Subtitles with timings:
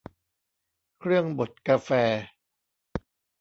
[0.99, 1.89] เครื่องบดกาแฟ